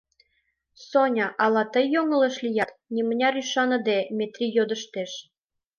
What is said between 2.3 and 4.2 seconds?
лият?— нимыняр ӱшаныде,